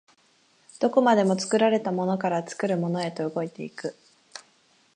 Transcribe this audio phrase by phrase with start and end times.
[0.79, 3.95] どこまでも作られたものから作るものへと動いて行く。